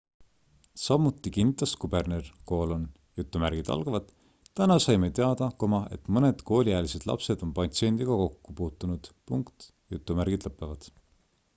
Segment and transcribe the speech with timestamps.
[0.83, 3.59] samuti kinnitas kuberner
[4.59, 5.51] täna saime teada
[5.99, 9.13] et mõned kooliealised lapsed on patsiendiga kokku puutunud